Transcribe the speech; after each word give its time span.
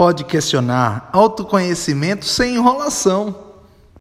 Pode 0.00 0.24
questionar 0.24 1.10
autoconhecimento 1.12 2.24
sem 2.24 2.54
enrolação. 2.54 3.49